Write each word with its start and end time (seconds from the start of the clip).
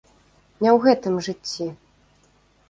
Не 0.61 0.69
ў 0.75 0.77
гэтым 0.85 1.19
жыцці. 1.27 1.69